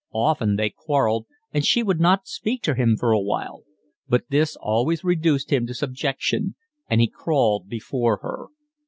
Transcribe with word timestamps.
Often 0.15 0.55
they 0.55 0.71
quarrelled, 0.71 1.27
and 1.53 1.63
she 1.63 1.83
would 1.83 1.99
not 1.99 2.25
speak 2.27 2.63
to 2.63 2.73
him 2.73 2.97
for 2.97 3.11
a 3.11 3.19
while; 3.19 3.61
but 4.09 4.27
this 4.29 4.55
always 4.55 5.03
reduced 5.03 5.51
him 5.53 5.67
to 5.67 5.75
subjection, 5.75 6.55
and 6.89 6.99
he 6.99 7.07
crawled 7.07 7.69
before 7.69 8.17
her. 8.23 8.47